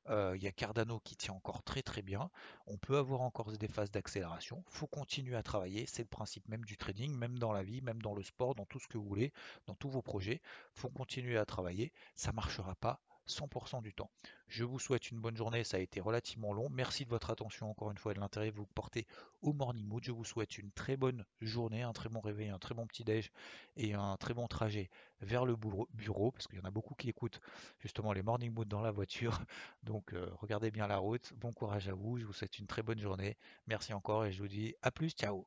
Euh, 0.09 0.35
il 0.37 0.43
y 0.43 0.47
a 0.47 0.53
Cardano 0.53 1.01
qui 1.01 1.17
tient 1.17 1.35
encore 1.35 1.63
très 1.65 1.83
très 1.83 2.03
bien. 2.03 2.31
On 2.67 2.79
peut 2.79 2.97
avoir 2.97 3.23
encore 3.23 3.51
des 3.53 3.69
phases 3.69 3.91
d'accélération. 3.91 4.65
Faut 4.69 4.87
continuer 4.87 5.37
à 5.37 5.43
travailler. 5.43 5.85
C'est 5.87 6.03
le 6.03 6.09
principe 6.09 6.49
même 6.49 6.65
du 6.65 6.77
trading, 6.77 7.13
même 7.17 7.39
dans 7.39 7.53
la 7.53 7.65
vie, 7.65 7.83
même 7.83 8.01
dans 8.03 8.15
le 8.15 8.23
sport, 8.23 8.55
dans 8.55 8.67
tout 8.67 8.79
ce 8.79 8.87
que 8.87 8.99
vous 8.99 9.07
voulez, 9.07 9.33
dans 9.67 9.75
tous 9.75 9.91
vos 9.91 10.03
projets. 10.03 10.41
Faut 10.75 10.91
continuer 10.91 11.39
à 11.39 11.45
travailler. 11.45 11.93
Ça 12.15 12.33
marchera 12.33 12.77
pas 12.77 13.01
100% 13.31 13.83
du 13.83 13.93
temps. 13.93 14.11
Je 14.49 14.65
vous 14.65 14.79
souhaite 14.79 15.11
une 15.11 15.21
bonne 15.21 15.37
journée, 15.37 15.65
ça 15.65 15.77
a 15.77 15.81
été 15.81 16.01
relativement 16.01 16.53
long. 16.53 16.69
Merci 16.71 17.05
de 17.05 17.11
votre 17.11 17.31
attention 17.31 17.71
encore 17.71 17.91
une 17.91 17.99
fois 17.99 18.13
et 18.13 18.15
de 18.15 18.21
l'intérêt 18.21 18.51
que 18.51 18.57
vous 18.57 18.67
portez 18.67 19.07
au 19.43 19.53
Morning 19.53 19.87
Mood. 19.87 20.03
Je 20.05 20.13
vous 20.13 20.25
souhaite 20.25 20.59
une 20.59 20.71
très 20.73 20.97
bonne 20.97 21.25
journée, 21.41 21.83
un 21.83 21.93
très 21.93 22.09
bon 22.09 22.21
réveil, 22.21 22.49
un 22.49 22.59
très 22.59 22.75
bon 22.75 22.87
petit 22.87 23.05
déj 23.05 23.31
et 23.77 23.95
un 23.95 24.17
très 24.17 24.35
bon 24.35 24.47
trajet 24.49 24.91
vers 25.21 25.45
le 25.45 25.57
bureau 25.95 26.31
parce 26.31 26.47
qu'il 26.47 26.59
y 26.59 26.63
en 26.63 26.65
a 26.65 26.71
beaucoup 26.71 26.95
qui 26.95 27.09
écoutent 27.09 27.41
justement 27.79 28.13
les 28.13 28.23
Morning 28.23 28.53
Mood 28.53 28.69
dans 28.69 28.81
la 28.83 28.91
voiture. 28.91 29.39
Donc 29.83 30.13
euh, 30.13 30.29
regardez 30.39 30.71
bien 30.71 30.87
la 30.87 30.99
route. 30.99 31.33
Bon 31.37 31.53
courage 31.53 31.89
à 31.89 31.95
vous. 31.95 32.19
Je 32.19 32.25
vous 32.25 32.33
souhaite 32.33 32.59
une 32.59 32.67
très 32.67 32.83
bonne 32.83 33.01
journée. 33.01 33.37
Merci 33.67 33.93
encore 33.93 34.25
et 34.25 34.33
je 34.33 34.43
vous 34.43 34.49
dis 34.49 34.75
à 34.83 34.91
plus. 34.91 35.11
Ciao. 35.11 35.47